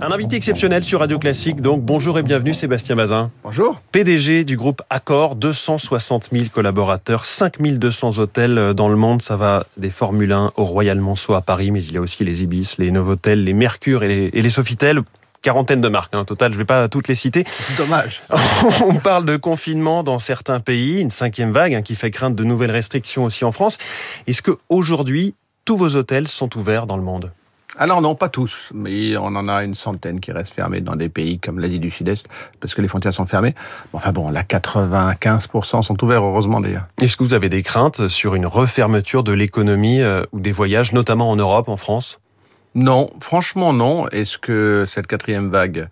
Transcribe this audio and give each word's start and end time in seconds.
Un 0.00 0.10
invité 0.10 0.36
exceptionnel 0.36 0.82
sur 0.82 1.00
Radio 1.00 1.18
Classique, 1.18 1.60
donc 1.60 1.82
bonjour 1.82 2.18
et 2.18 2.22
bienvenue 2.22 2.54
Sébastien 2.54 2.96
Bazin. 2.96 3.30
Bonjour. 3.42 3.80
PDG 3.92 4.44
du 4.44 4.56
groupe 4.56 4.82
Accor, 4.90 5.36
260 5.36 6.30
000 6.32 6.46
collaborateurs, 6.52 7.24
5200 7.24 8.18
hôtels 8.18 8.74
dans 8.74 8.88
le 8.88 8.96
monde. 8.96 9.22
Ça 9.22 9.36
va 9.36 9.66
des 9.76 9.90
Formule 9.90 10.32
1 10.32 10.52
au 10.56 10.64
Royal 10.64 10.98
Monceau 10.98 11.34
à 11.34 11.42
Paris, 11.42 11.70
mais 11.70 11.84
il 11.84 11.92
y 11.92 11.96
a 11.96 12.00
aussi 12.00 12.24
les 12.24 12.42
Ibis, 12.42 12.76
les 12.78 12.90
Novotel, 12.90 13.44
les 13.44 13.54
Mercure 13.54 14.02
et 14.02 14.08
les, 14.08 14.30
et 14.32 14.42
les 14.42 14.50
Sofitel 14.50 15.02
quarantaine 15.42 15.82
de 15.82 15.88
marques. 15.88 16.14
Hein, 16.14 16.24
total, 16.24 16.52
je 16.52 16.56
ne 16.56 16.62
vais 16.62 16.66
pas 16.66 16.88
toutes 16.88 17.06
les 17.06 17.14
citer. 17.14 17.44
C'est 17.46 17.76
dommage. 17.76 18.22
On 18.86 18.94
parle 18.94 19.26
de 19.26 19.36
confinement 19.36 20.02
dans 20.02 20.18
certains 20.18 20.58
pays, 20.58 21.00
une 21.00 21.10
cinquième 21.10 21.52
vague 21.52 21.74
hein, 21.74 21.82
qui 21.82 21.94
fait 21.94 22.10
craindre 22.10 22.34
de 22.34 22.44
nouvelles 22.44 22.70
restrictions 22.70 23.24
aussi 23.24 23.44
en 23.44 23.52
France. 23.52 23.76
Est-ce 24.26 24.40
que 24.40 24.52
aujourd'hui 24.70 25.34
tous 25.66 25.76
vos 25.76 25.96
hôtels 25.96 26.28
sont 26.28 26.56
ouverts 26.56 26.86
dans 26.86 26.96
le 26.96 27.02
monde? 27.02 27.30
Alors 27.76 28.00
non, 28.00 28.14
pas 28.14 28.28
tous, 28.28 28.70
mais 28.72 29.16
on 29.16 29.26
en 29.26 29.48
a 29.48 29.64
une 29.64 29.74
centaine 29.74 30.20
qui 30.20 30.30
restent 30.30 30.54
fermés 30.54 30.80
dans 30.80 30.94
des 30.94 31.08
pays 31.08 31.38
comme 31.40 31.58
l'Asie 31.58 31.80
du 31.80 31.90
Sud-Est, 31.90 32.28
parce 32.60 32.74
que 32.74 32.82
les 32.82 32.88
frontières 32.88 33.14
sont 33.14 33.26
fermées. 33.26 33.54
Enfin 33.92 34.12
bon, 34.12 34.30
là, 34.30 34.42
95% 34.42 35.82
sont 35.82 36.04
ouverts, 36.04 36.22
heureusement 36.22 36.60
d'ailleurs. 36.60 36.86
Est-ce 37.00 37.16
que 37.16 37.24
vous 37.24 37.34
avez 37.34 37.48
des 37.48 37.62
craintes 37.62 38.08
sur 38.08 38.34
une 38.34 38.46
refermeture 38.46 39.24
de 39.24 39.32
l'économie 39.32 40.00
euh, 40.00 40.22
ou 40.32 40.40
des 40.40 40.52
voyages, 40.52 40.92
notamment 40.92 41.30
en 41.30 41.36
Europe, 41.36 41.68
en 41.68 41.76
France? 41.76 42.20
Non, 42.76 43.10
franchement 43.20 43.72
non. 43.72 44.08
Est-ce 44.08 44.38
que 44.38 44.84
cette 44.88 45.06
quatrième 45.06 45.48
vague 45.48 45.88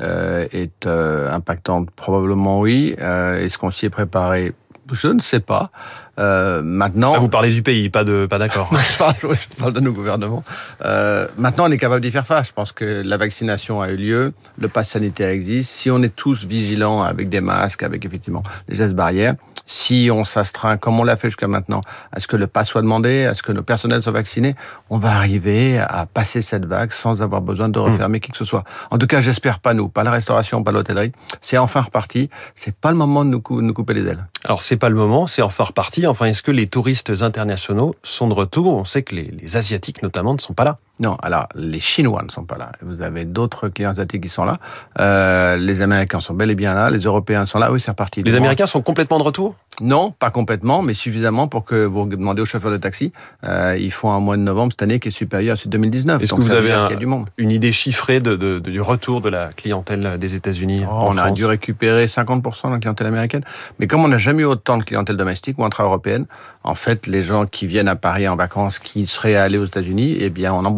euh, 0.00 0.46
est 0.52 0.86
euh, 0.86 1.32
impactante? 1.32 1.90
Probablement 1.90 2.60
oui. 2.60 2.94
Est-ce 2.98 3.56
qu'on 3.56 3.70
s'y 3.70 3.86
est 3.86 3.90
préparé? 3.90 4.52
Je 4.92 5.08
ne 5.08 5.20
sais 5.20 5.40
pas. 5.40 5.70
Euh, 6.18 6.62
maintenant, 6.62 7.14
ah, 7.16 7.18
vous 7.18 7.28
parlez 7.28 7.50
du 7.50 7.62
pays, 7.62 7.90
pas 7.90 8.04
de 8.04 8.26
pas 8.26 8.38
d'accord. 8.38 8.70
je, 8.90 8.98
parle, 8.98 9.14
je 9.22 9.56
parle 9.56 9.72
de 9.72 9.80
nos 9.80 9.92
gouvernements. 9.92 10.44
Euh, 10.84 11.26
maintenant, 11.36 11.68
on 11.68 11.70
est 11.70 11.78
capable 11.78 12.00
d'y 12.00 12.10
faire 12.10 12.26
face. 12.26 12.48
Je 12.48 12.52
pense 12.52 12.72
que 12.72 13.02
la 13.04 13.16
vaccination 13.16 13.80
a 13.80 13.90
eu 13.90 13.96
lieu, 13.96 14.32
le 14.58 14.68
pass 14.68 14.90
sanitaire 14.90 15.28
existe. 15.28 15.70
Si 15.70 15.90
on 15.90 16.02
est 16.02 16.14
tous 16.14 16.44
vigilants 16.44 17.02
avec 17.02 17.28
des 17.28 17.40
masques, 17.40 17.82
avec 17.82 18.04
effectivement 18.04 18.42
les 18.68 18.76
gestes 18.76 18.94
barrières, 18.94 19.34
si 19.66 20.10
on 20.12 20.24
s'astreint, 20.24 20.76
comme 20.76 20.98
on 21.00 21.04
l'a 21.04 21.16
fait 21.16 21.28
jusqu'à 21.28 21.48
maintenant, 21.48 21.80
à 22.12 22.20
ce 22.20 22.28
que 22.28 22.36
le 22.36 22.46
pass 22.46 22.68
soit 22.68 22.82
demandé, 22.82 23.24
à 23.24 23.34
ce 23.34 23.42
que 23.42 23.52
nos 23.52 23.62
personnels 23.62 24.02
soient 24.02 24.12
vaccinés, 24.12 24.54
on 24.90 24.98
va 24.98 25.16
arriver 25.16 25.78
à 25.78 26.06
passer 26.06 26.40
cette 26.40 26.64
vague 26.64 26.92
sans 26.92 27.20
avoir 27.20 27.42
besoin 27.42 27.68
de 27.68 27.78
refermer 27.78 28.18
hmm. 28.18 28.20
qui 28.20 28.30
que 28.30 28.38
ce 28.38 28.44
soit. 28.44 28.64
En 28.90 28.98
tout 28.98 29.08
cas, 29.08 29.20
j'espère 29.20 29.58
pas 29.58 29.74
nous, 29.74 29.88
pas 29.88 30.04
la 30.04 30.12
restauration, 30.12 30.62
pas 30.62 30.72
l'hôtellerie. 30.72 31.12
C'est 31.40 31.58
enfin 31.58 31.80
reparti. 31.80 32.30
C'est 32.54 32.74
pas 32.74 32.90
le 32.90 32.96
moment 32.96 33.24
de 33.24 33.30
nous, 33.30 33.42
nous 33.60 33.74
couper 33.74 33.94
les 33.94 34.06
ailes. 34.06 34.26
Alors 34.44 34.62
c'est 34.62 34.76
pas 34.76 34.88
le 34.88 34.94
moment, 34.94 35.26
c'est 35.26 35.42
enfin 35.42 35.64
reparti. 35.64 36.05
Enfin, 36.06 36.26
est-ce 36.26 36.42
que 36.42 36.50
les 36.50 36.66
touristes 36.66 37.12
internationaux 37.22 37.94
sont 38.02 38.28
de 38.28 38.34
retour? 38.34 38.74
On 38.74 38.84
sait 38.84 39.02
que 39.02 39.14
les, 39.14 39.24
les 39.24 39.56
Asiatiques 39.56 40.02
notamment 40.02 40.34
ne 40.34 40.40
sont 40.40 40.54
pas 40.54 40.64
là. 40.64 40.78
Non, 40.98 41.16
alors 41.22 41.46
les 41.54 41.80
Chinois 41.80 42.22
ne 42.22 42.30
sont 42.30 42.44
pas 42.44 42.56
là. 42.56 42.72
Vous 42.80 43.02
avez 43.02 43.26
d'autres 43.26 43.68
clients 43.68 43.90
asiatiques 43.90 44.22
qui 44.22 44.28
sont 44.28 44.44
là. 44.44 44.56
Euh, 44.98 45.56
les 45.56 45.82
Américains 45.82 46.20
sont 46.20 46.32
bel 46.32 46.50
et 46.50 46.54
bien 46.54 46.74
là. 46.74 46.90
Les 46.90 47.00
Européens 47.00 47.44
sont 47.44 47.58
là. 47.58 47.70
Oui, 47.70 47.80
c'est 47.80 47.90
reparti. 47.90 48.22
Les 48.22 48.34
Américains 48.34 48.66
sont 48.66 48.80
complètement 48.80 49.18
de 49.18 49.22
retour? 49.22 49.56
Non, 49.82 50.10
pas 50.10 50.30
complètement, 50.30 50.80
mais 50.80 50.94
suffisamment 50.94 51.48
pour 51.48 51.64
que 51.66 51.84
vous 51.84 52.06
demandez 52.06 52.40
aux 52.40 52.46
chauffeurs 52.46 52.70
de 52.70 52.78
taxi. 52.78 53.12
Euh, 53.44 53.76
ils 53.78 53.92
font 53.92 54.10
un 54.10 54.20
mois 54.20 54.38
de 54.38 54.42
novembre 54.42 54.72
cette 54.72 54.82
année 54.82 54.98
qui 54.98 55.08
est 55.08 55.12
supérieur 55.12 55.54
à 55.54 55.56
celui 55.58 55.68
de 55.68 55.72
2019. 55.72 56.22
Est-ce 56.22 56.32
que 56.32 56.40
vous 56.40 56.54
avez 56.54 56.72
un, 56.72 56.94
du 56.94 57.04
monde. 57.04 57.28
une 57.36 57.50
idée 57.50 57.72
chiffrée 57.72 58.20
de, 58.20 58.36
de, 58.36 58.58
du 58.58 58.80
retour 58.80 59.20
de 59.20 59.28
la 59.28 59.50
clientèle 59.54 60.18
des 60.18 60.34
États-Unis 60.34 60.84
oh, 60.90 61.08
On 61.10 61.18
a 61.18 61.30
dû 61.30 61.44
récupérer 61.44 62.06
50% 62.06 62.68
de 62.68 62.72
la 62.72 62.78
clientèle 62.78 63.06
américaine. 63.06 63.44
Mais 63.78 63.86
comme 63.86 64.02
on 64.02 64.08
n'a 64.08 64.18
jamais 64.18 64.42
eu 64.42 64.46
autant 64.46 64.78
de 64.78 64.84
clientèle 64.84 65.18
domestique 65.18 65.58
ou 65.58 65.64
intra-européenne, 65.64 66.24
en 66.64 66.74
fait, 66.74 67.06
les 67.06 67.22
gens 67.22 67.46
qui 67.46 67.66
viennent 67.66 67.88
à 67.88 67.94
Paris 67.96 68.26
en 68.26 68.34
vacances, 68.34 68.78
qui 68.78 69.06
seraient 69.06 69.36
allés 69.36 69.58
aux 69.58 69.66
États-Unis, 69.66 70.16
eh 70.18 70.30
bien, 70.30 70.52
on 70.52 70.64
en 70.64 70.70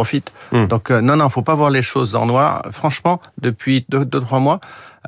Hmm. 0.52 0.66
Donc, 0.66 0.90
euh, 0.90 1.00
non, 1.00 1.16
non, 1.16 1.28
faut 1.28 1.42
pas 1.42 1.54
voir 1.54 1.70
les 1.70 1.82
choses 1.82 2.14
en 2.14 2.26
noir. 2.26 2.62
Franchement, 2.70 3.20
depuis 3.40 3.84
deux, 3.88 4.04
deux 4.04 4.20
trois 4.20 4.40
mois, 4.40 4.60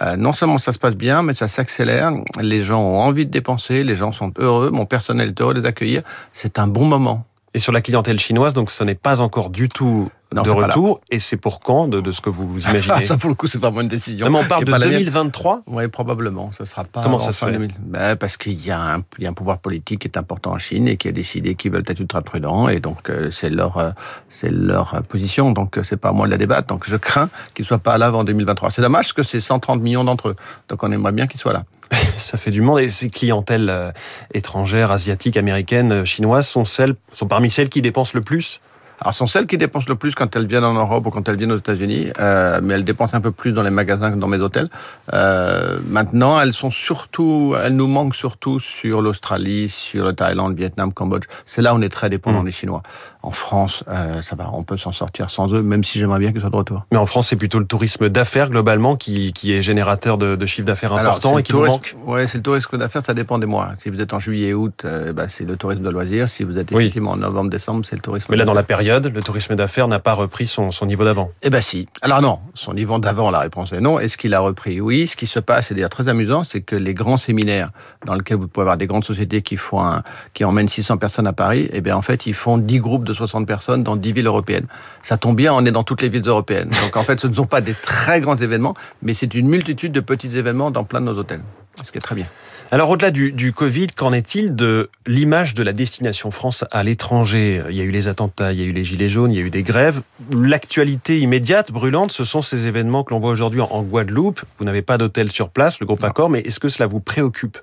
euh, 0.03 0.17
non 0.17 0.33
seulement 0.33 0.59
ça 0.59 0.73
se 0.73 0.79
passe 0.79 0.95
bien, 0.95 1.23
mais 1.23 1.35
ça 1.35 1.49
s'accélère. 1.49 2.13
Les 2.41 2.63
gens 2.63 2.81
ont 2.81 3.01
envie 3.01 3.27
de 3.27 3.31
dépenser, 3.31 3.85
les 3.85 3.97
gens 3.97 4.13
sont 4.13 4.33
heureux, 4.39 4.71
mon 4.71 4.87
personnel 4.87 5.29
est 5.29 5.41
heureux 5.41 5.55
de 5.55 5.61
les 5.61 5.67
accueillir. 5.67 6.03
C'est 6.33 6.59
un 6.59 6.67
bon 6.67 6.85
moment. 6.85 7.27
Et 7.53 7.59
sur 7.59 7.73
la 7.73 7.81
clientèle 7.81 8.21
chinoise, 8.21 8.55
donc 8.55 8.71
ce 8.71 8.85
n'est 8.85 8.95
pas 8.95 9.21
encore 9.21 9.51
du 9.51 9.69
tout 9.69 10.09
de 10.33 10.51
retour. 10.51 11.01
Et 11.11 11.19
c'est 11.19 11.37
pour 11.37 11.61
quand 11.61 11.89
de, 11.89 12.01
de, 12.01 12.13
ce 12.13 12.21
que 12.21 12.31
vous 12.31 12.47
vous 12.47 12.63
imaginez 12.63 13.05
Ça, 13.11 13.17
pour 13.17 13.29
le 13.29 13.35
coup, 13.35 13.49
c'est 13.49 13.59
vraiment 13.59 13.81
une 13.81 13.89
décision. 13.89 14.27
Non, 14.27 14.33
mais 14.33 14.45
on 14.45 14.49
parle 14.49 14.65
de 14.65 14.73
2023 14.73 15.63
Oui, 15.67 15.89
probablement. 15.89 16.51
Ce 16.57 16.65
sera 16.65 16.85
pas. 16.85 17.03
Comment 17.03 17.19
ça 17.19 17.33
se 17.33 17.45
fait 17.45 17.59
ben, 17.81 18.17
Parce 18.17 18.37
qu'il 18.37 18.65
y, 18.65 18.71
a 18.71 18.95
un, 18.95 19.03
y 19.19 19.27
a 19.27 19.31
un 19.31 19.33
pouvoir 19.33 19.59
politique 19.59 20.01
qui 20.01 20.09
est 20.09 20.17
important 20.17 20.53
en 20.53 20.59
Chine 20.59 20.87
et 20.87 20.97
qui 20.97 21.09
a 21.09 21.13
décidé 21.13 21.57
qu'ils 21.57 21.73
veulent 21.73 21.85
être 21.87 22.01
ultra 22.01 22.23
prudents. 22.23 22.69
Et 22.69 22.79
donc, 22.79 23.11
euh, 23.11 23.31
c'est 23.31 23.51
leur, 23.51 23.79
euh, 23.79 23.91
c'est 24.29 24.51
leur 24.51 25.03
position. 25.09 25.51
Donc, 25.51 25.77
euh, 25.77 25.83
c'est 25.83 25.97
pas 25.97 26.11
à 26.11 26.13
moi 26.13 26.27
de 26.27 26.31
la 26.31 26.39
débattre. 26.39 26.69
Donc, 26.69 26.85
je 26.87 26.97
crains 26.97 27.29
qu'ils 27.55 27.65
soient 27.65 27.79
pas 27.79 27.99
là 27.99 28.07
avant 28.07 28.23
2023. 28.23 28.71
C'est 28.71 28.83
dommage 28.83 29.07
parce 29.07 29.13
que 29.13 29.23
c'est 29.25 29.41
130 29.41 29.83
millions 29.83 30.05
d'entre 30.05 30.29
eux. 30.29 30.37
Donc, 30.69 30.83
on 30.85 30.93
aimerait 30.93 31.13
bien 31.13 31.27
qu'ils 31.27 31.41
soient 31.41 31.53
là. 31.53 31.65
ça 32.17 32.39
fait 32.39 32.51
du 32.51 32.61
monde. 32.61 32.81
Et 32.81 32.91
ces 32.91 33.11
clientèles 33.11 33.93
étrangères, 34.35 34.91
asiatiques, 34.91 35.37
américaines, 35.37 36.05
chinoises 36.05 36.49
sont 36.49 36.65
celles, 36.65 36.95
sont 37.13 37.27
parmi 37.27 37.51
celles 37.51 37.69
qui 37.69 37.83
dépensent 37.83 38.13
le 38.15 38.23
plus? 38.23 38.61
Alors, 39.03 39.15
sont 39.15 39.27
celles 39.27 39.47
qui 39.47 39.57
dépensent 39.57 39.87
le 39.89 39.95
plus 39.95 40.15
quand 40.15 40.37
elles 40.37 40.47
viennent 40.47 40.65
en 40.65 40.75
Europe 40.75 41.07
ou 41.07 41.11
quand 41.11 41.27
elles 41.27 41.37
viennent 41.37 41.53
aux 41.53 41.59
États-Unis, 41.59 42.09
euh, 42.21 42.61
mais 42.63 42.75
elles 42.75 42.85
dépensent 42.85 43.17
un 43.17 43.23
peu 43.23 43.31
plus 43.31 43.53
dans 43.53 43.63
les 43.63 43.71
magasins 43.71 44.11
que 44.11 44.17
dans 44.17 44.27
mes 44.27 44.37
hôtels. 44.37 44.69
Euh, 45.15 45.79
maintenant, 45.89 46.39
elles 46.39 46.53
sont 46.53 46.71
surtout, 46.71 47.55
elles 47.63 47.75
nous 47.75 47.87
manquent 47.87 48.15
surtout 48.15 48.61
sur 48.61 49.01
l'Australie, 49.01 49.71
sur 49.71 50.05
le 50.05 50.13
Thaïlande, 50.13 50.55
Vietnam, 50.55 50.93
Cambodge. 50.93 51.25
C'est 51.47 51.63
là 51.63 51.73
où 51.73 51.79
on 51.79 51.83
est 51.83 51.89
très 51.89 52.11
dépendant 52.11 52.43
mmh. 52.43 52.47
des 52.47 52.51
Chinois. 52.51 52.83
En 53.23 53.31
France, 53.31 53.85
euh, 53.89 54.23
ça 54.23 54.35
va, 54.35 54.51
on 54.53 54.63
peut 54.63 54.77
s'en 54.77 54.93
sortir 54.93 55.29
sans 55.29 55.53
eux, 55.53 55.63
même 55.63 55.85
si 55.85 55.99
j'aimerais 55.99 56.19
bien 56.19 56.33
qu'ils 56.33 56.41
soient 56.41 56.51
de 56.51 56.57
retour. 56.57 56.87
Mais 56.91 56.99
en 56.99 57.07
France, 57.07 57.29
c'est 57.29 57.37
plutôt 57.37 57.59
le 57.59 57.67
tourisme 57.67 58.09
d'affaires 58.09 58.49
globalement 58.49 58.97
qui, 58.97 59.33
qui 59.33 59.53
est 59.53 59.63
générateur 59.63 60.17
de, 60.17 60.37
de 60.37 60.47
chiffre 60.47 60.67
d'affaires 60.67 60.95
important 60.95 61.39
et 61.39 61.43
qui 61.43 61.53
tourisme, 61.53 61.73
manque. 61.73 61.97
Ouais, 62.07 62.27
c'est 62.27 62.39
le 62.39 62.43
tourisme 62.43 62.79
d'affaires, 62.79 63.05
ça 63.05 63.15
dépend 63.15 63.39
des 63.39 63.47
mois. 63.47 63.73
Si 63.83 63.91
vous 63.91 64.01
êtes 64.01 64.15
en 64.15 64.19
juillet, 64.19 64.55
août, 64.55 64.83
euh, 64.85 65.13
bah, 65.13 65.29
c'est 65.29 65.45
le 65.45 65.57
tourisme 65.57 65.83
de 65.83 65.91
loisirs. 65.91 66.29
Si 66.29 66.45
vous 66.45 66.59
êtes 66.59 66.73
effectivement 66.73 67.13
en 67.13 67.17
novembre, 67.17 67.51
décembre, 67.51 67.85
c'est 67.85 67.97
le 67.97 68.03
tourisme. 68.03 68.27
Mais 68.31 68.37
là, 68.37 68.45
dans 68.45 68.55
la 68.55 68.63
période 68.63 69.13
le 69.13 69.23
tourisme 69.23 69.55
d'affaires 69.55 69.89
n'a 69.89 69.99
pas 69.99 70.15
repris 70.15 70.47
son, 70.47 70.71
son 70.71 70.87
niveau 70.87 71.05
d'avant. 71.05 71.31
Eh 71.43 71.51
ben 71.51 71.61
si. 71.61 71.89
Alors 72.03 72.23
non, 72.23 72.39
son 72.55 72.75
niveau 72.75 72.99
d'avant, 72.99 73.31
la 73.31 73.41
réponse 73.41 73.73
est 73.73 73.81
non. 73.81 73.99
Est-ce 73.99 74.17
qu'il 74.17 74.35
a 74.35 74.41
repris? 74.41 74.81
Oui. 74.81 75.07
Ce 75.07 75.17
qui 75.17 75.27
se 75.27 75.39
passe, 75.39 75.71
et 75.71 75.75
d'ailleurs 75.75 75.91
très 75.91 76.09
amusant, 76.09 76.45
c'est 76.45 76.61
que 76.61 76.77
les 76.77 76.95
grands 76.95 77.17
séminaires 77.17 77.71
dans 78.07 78.15
lesquels 78.15 78.39
vous 78.39 78.49
pouvez 78.49 78.63
avoir 78.63 78.77
des 78.77 78.87
grandes 78.87 79.05
sociétés 79.05 79.43
qui 79.43 79.57
font 79.57 79.83
un, 79.83 80.03
qui 80.35 80.45
emmènent 80.45 80.69
600 80.69 80.97
personnes 80.97 81.27
à 81.27 81.33
Paris, 81.33 81.69
eh 81.73 81.81
bien 81.81 81.97
en 81.97 82.03
fait, 82.03 82.27
ils 82.27 82.35
font 82.35 82.59
10 82.59 82.79
groupes 82.79 83.05
de 83.05 83.10
60 83.15 83.47
personnes 83.47 83.83
dans 83.83 83.97
10 83.97 84.13
villes 84.13 84.27
européennes. 84.27 84.67
Ça 85.03 85.17
tombe 85.17 85.37
bien, 85.37 85.53
on 85.53 85.65
est 85.65 85.71
dans 85.71 85.85
toutes 85.85 86.03
les 86.03 86.09
villes 86.09 86.27
européennes. 86.27 86.71
Donc 86.83 86.97
en 86.97 87.03
fait, 87.03 87.21
ce 87.21 87.27
ne 87.27 87.35
sont 87.35 87.47
pas 87.47 87.61
des 87.61 87.75
très 87.75 88.21
grands 88.21 88.37
événements, 88.37 88.75
mais 89.03 89.15
c'est 89.15 89.35
une 89.35 89.49
multitude 89.49 89.93
de 89.93 90.01
petits 90.01 90.37
événements 90.37 90.71
dans 90.71 90.85
plein 90.85 91.01
de 91.01 91.07
nos 91.07 91.19
hôtels. 91.19 91.43
Ce 91.83 91.93
qui 91.93 91.99
est 91.99 92.03
très 92.03 92.15
bien. 92.15 92.27
Alors 92.73 92.89
au-delà 92.91 93.11
du, 93.11 93.33
du, 93.33 93.53
Covid, 93.53 93.89
qu'en 93.89 94.13
est-il 94.13 94.55
de 94.55 94.91
l'image 95.05 95.55
de 95.55 95.65
la 95.65 95.73
destination 95.73 96.31
France 96.31 96.65
à 96.71 96.85
l'étranger? 96.85 97.65
Il 97.69 97.77
y 97.77 97.81
a 97.81 97.85
eu 97.85 97.91
les 97.91 98.07
attentats, 98.07 98.53
il 98.53 98.61
y 98.61 98.63
a 98.63 98.65
eu 98.65 98.73
les 98.73 98.85
gilets 98.85 99.09
jaunes, 99.09 99.33
il 99.33 99.39
y 99.39 99.43
a 99.43 99.45
eu 99.45 99.51
des 99.51 99.65
grèves. 99.65 100.03
L'actualité 100.33 101.19
immédiate, 101.19 101.73
brûlante, 101.73 102.13
ce 102.13 102.23
sont 102.23 102.43
ces 102.43 102.69
événements 102.69 103.03
que 103.03 103.13
l'on 103.13 103.19
voit 103.19 103.31
aujourd'hui 103.31 103.61
en, 103.61 103.83
Guadeloupe. 103.83 104.43
Vous 104.59 104.65
n'avez 104.65 104.83
pas 104.83 104.99
d'hôtel 104.99 105.33
sur 105.33 105.49
place, 105.49 105.81
le 105.81 105.87
groupe 105.87 106.05
Accor, 106.05 106.31
mais 106.31 106.41
est-ce 106.41 106.61
que 106.61 106.69
cela 106.69 106.87
vous 106.87 107.01
préoccupe? 107.01 107.59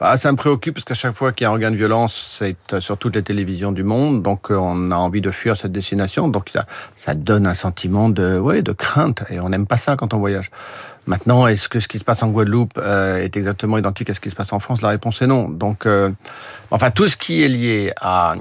Bah, 0.00 0.16
ça 0.16 0.30
me 0.30 0.36
préoccupe 0.36 0.74
parce 0.74 0.84
qu'à 0.84 0.94
chaque 0.94 1.16
fois 1.16 1.32
qu'il 1.32 1.44
y 1.44 1.46
a 1.46 1.50
un 1.50 1.54
regain 1.54 1.72
de 1.72 1.76
violence, 1.76 2.36
c'est 2.38 2.56
euh, 2.72 2.80
sur 2.80 2.98
toutes 2.98 3.16
les 3.16 3.22
télévisions 3.22 3.72
du 3.72 3.82
monde, 3.82 4.22
donc 4.22 4.50
euh, 4.50 4.54
on 4.54 4.92
a 4.92 4.96
envie 4.96 5.20
de 5.20 5.32
fuir 5.32 5.56
cette 5.56 5.72
destination. 5.72 6.28
Donc 6.28 6.50
ça, 6.52 6.66
ça 6.94 7.14
donne 7.14 7.46
un 7.48 7.54
sentiment 7.54 8.08
de, 8.08 8.38
ouais, 8.38 8.62
de 8.62 8.72
crainte 8.72 9.24
et 9.30 9.40
on 9.40 9.48
n'aime 9.48 9.66
pas 9.66 9.76
ça 9.76 9.96
quand 9.96 10.14
on 10.14 10.18
voyage. 10.18 10.50
Maintenant, 11.08 11.46
est-ce 11.46 11.70
que 11.70 11.80
ce 11.80 11.88
qui 11.88 11.98
se 11.98 12.04
passe 12.04 12.22
en 12.22 12.28
Guadeloupe 12.28 12.74
euh, 12.76 13.16
est 13.16 13.34
exactement 13.34 13.78
identique 13.78 14.10
à 14.10 14.14
ce 14.14 14.20
qui 14.20 14.28
se 14.28 14.34
passe 14.34 14.52
en 14.52 14.58
France? 14.58 14.82
La 14.82 14.90
réponse 14.90 15.22
est 15.22 15.26
non. 15.26 15.48
Donc, 15.48 15.86
euh, 15.86 16.10
enfin, 16.70 16.90
tout 16.90 17.08
ce 17.08 17.16
qui 17.16 17.42
est 17.42 17.48
lié 17.48 17.92
à, 17.98 18.34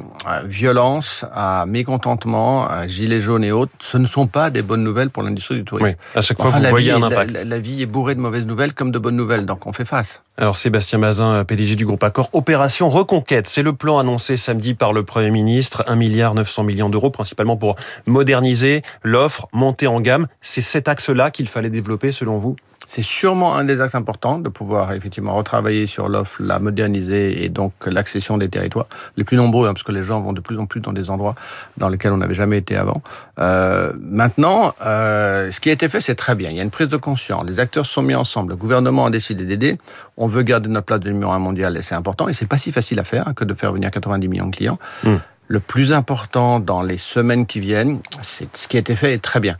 violence, 0.43 1.23
à 1.33 1.65
mécontentement, 1.65 2.67
à 2.67 2.85
gilets 2.85 3.21
jaunes 3.21 3.45
et 3.45 3.53
autres, 3.53 3.71
ce 3.79 3.97
ne 3.97 4.05
sont 4.05 4.27
pas 4.27 4.49
des 4.49 4.63
bonnes 4.63 4.83
nouvelles 4.83 5.09
pour 5.09 5.23
l'industrie 5.23 5.55
du 5.55 5.63
tourisme. 5.63 5.95
Oui. 5.97 6.19
À 6.19 6.19
chaque 6.19 6.41
fois, 6.41 6.51
vous 6.51 6.61
voyez 6.69 6.91
un 6.91 7.01
impact. 7.01 7.31
La, 7.31 7.45
la, 7.45 7.59
vie 7.59 7.81
est 7.81 7.85
bourrée 7.85 8.15
de 8.15 8.19
mauvaises 8.19 8.45
nouvelles 8.45 8.73
comme 8.73 8.91
de 8.91 8.99
bonnes 8.99 9.15
nouvelles, 9.15 9.45
donc 9.45 9.65
on 9.65 9.71
fait 9.71 9.85
face. 9.85 10.21
Alors, 10.35 10.57
Sébastien 10.57 10.99
Mazin, 10.99 11.45
PDG 11.45 11.77
du 11.77 11.85
groupe 11.85 12.03
Accor, 12.03 12.29
opération 12.33 12.89
Reconquête, 12.89 13.47
c'est 13.47 13.63
le 13.63 13.71
plan 13.71 13.97
annoncé 13.97 14.35
samedi 14.35 14.73
par 14.73 14.91
le 14.91 15.03
Premier 15.03 15.31
ministre, 15.31 15.85
1 15.87 15.95
milliard 15.95 16.35
900 16.35 16.63
millions 16.63 16.89
d'euros, 16.89 17.11
principalement 17.11 17.55
pour 17.55 17.77
moderniser 18.05 18.81
l'offre, 19.03 19.47
monter 19.53 19.87
en 19.87 20.01
gamme. 20.01 20.27
C'est 20.41 20.61
cet 20.61 20.89
axe-là 20.89 21.31
qu'il 21.31 21.47
fallait 21.47 21.69
développer, 21.69 22.11
selon 22.11 22.39
vous? 22.39 22.56
C'est 22.87 23.03
sûrement 23.03 23.57
un 23.57 23.65
des 23.65 23.81
axes 23.81 23.95
importants 23.95 24.39
de 24.39 24.47
pouvoir 24.47 24.93
effectivement 24.93 25.35
retravailler 25.35 25.87
sur 25.87 26.07
l'offre, 26.07 26.41
la 26.41 26.57
moderniser 26.57 27.43
et 27.43 27.49
donc 27.49 27.73
l'accession 27.85 28.37
des 28.37 28.47
territoires 28.47 28.87
les 29.17 29.25
plus 29.25 29.35
nombreux, 29.35 29.67
hein, 29.67 29.73
parce 29.73 29.83
que 29.83 29.91
les 29.91 30.03
gens 30.03 30.21
vont 30.21 30.31
de 30.31 30.39
plus 30.39 30.57
en 30.57 30.65
plus 30.67 30.79
dans 30.79 30.93
des 30.93 31.09
endroits 31.09 31.35
dans 31.75 31.89
lesquels 31.89 32.13
on 32.13 32.17
n'avait 32.17 32.33
jamais 32.33 32.57
été 32.57 32.77
avant. 32.77 33.01
Euh, 33.39 33.91
maintenant, 33.99 34.73
euh, 34.85 35.51
ce 35.51 35.59
qui 35.59 35.69
a 35.69 35.73
été 35.73 35.89
fait, 35.89 35.99
c'est 35.99 36.15
très 36.15 36.33
bien. 36.33 36.49
Il 36.49 36.55
y 36.55 36.61
a 36.61 36.63
une 36.63 36.71
prise 36.71 36.87
de 36.87 36.95
conscience. 36.95 37.43
Les 37.45 37.59
acteurs 37.59 37.85
sont 37.85 38.01
mis 38.01 38.15
ensemble. 38.15 38.51
Le 38.51 38.55
gouvernement 38.55 39.07
a 39.07 39.09
décidé 39.09 39.43
d'aider. 39.43 39.77
On 40.15 40.27
veut 40.27 40.43
garder 40.43 40.69
notre 40.69 40.85
place 40.85 41.01
de 41.01 41.11
numéro 41.11 41.33
un 41.33 41.39
mondial 41.39 41.75
et 41.75 41.81
c'est 41.81 41.95
important. 41.95 42.29
Et 42.29 42.33
c'est 42.33 42.47
pas 42.47 42.57
si 42.57 42.71
facile 42.71 42.99
à 43.01 43.03
faire 43.03 43.33
que 43.35 43.43
de 43.43 43.53
faire 43.53 43.73
venir 43.73 43.91
90 43.91 44.29
millions 44.29 44.47
de 44.47 44.55
clients. 44.55 44.79
Hmm. 45.03 45.17
Le 45.49 45.59
plus 45.59 45.91
important 45.91 46.61
dans 46.61 46.81
les 46.81 46.97
semaines 46.97 47.45
qui 47.47 47.59
viennent, 47.59 47.99
c'est 48.21 48.47
ce 48.55 48.69
qui 48.69 48.77
a 48.77 48.79
été 48.79 48.95
fait 48.95 49.13
est 49.13 49.21
très 49.21 49.41
bien. 49.41 49.57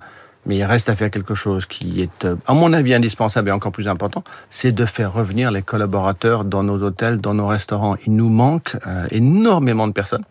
Mais 0.47 0.55
il 0.55 0.63
reste 0.63 0.89
à 0.89 0.95
faire 0.95 1.11
quelque 1.11 1.35
chose 1.35 1.65
qui 1.65 2.01
est, 2.01 2.25
euh, 2.25 2.35
à 2.47 2.53
mon 2.53 2.73
avis, 2.73 2.94
indispensable 2.94 3.49
et 3.49 3.51
encore 3.51 3.73
plus 3.73 3.88
important, 3.88 4.23
c'est 4.49 4.71
de 4.71 4.85
faire 4.85 5.13
revenir 5.13 5.51
les 5.51 5.61
collaborateurs 5.61 6.45
dans 6.45 6.63
nos 6.63 6.81
hôtels, 6.81 7.17
dans 7.17 7.33
nos 7.33 7.47
restaurants. 7.47 7.97
Il 8.05 8.15
nous 8.15 8.29
manque 8.29 8.77
euh, 8.88 9.05
énormément 9.11 9.88
de 9.88 9.94
personnes 9.94 10.23